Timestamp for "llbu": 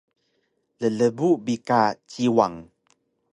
0.95-1.29